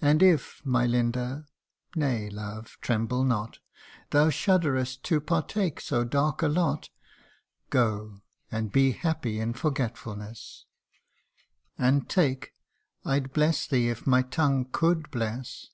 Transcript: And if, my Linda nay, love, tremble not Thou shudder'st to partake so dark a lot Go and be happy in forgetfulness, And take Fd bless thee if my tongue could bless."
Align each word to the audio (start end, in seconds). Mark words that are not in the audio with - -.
And 0.00 0.22
if, 0.22 0.64
my 0.64 0.86
Linda 0.86 1.44
nay, 1.96 2.30
love, 2.30 2.78
tremble 2.80 3.24
not 3.24 3.58
Thou 4.10 4.28
shudder'st 4.30 5.02
to 5.02 5.20
partake 5.20 5.80
so 5.80 6.04
dark 6.04 6.40
a 6.40 6.46
lot 6.46 6.88
Go 7.70 8.22
and 8.48 8.70
be 8.70 8.92
happy 8.92 9.40
in 9.40 9.54
forgetfulness, 9.54 10.66
And 11.76 12.08
take 12.08 12.52
Fd 13.04 13.32
bless 13.32 13.66
thee 13.66 13.88
if 13.88 14.06
my 14.06 14.22
tongue 14.22 14.66
could 14.70 15.10
bless." 15.10 15.70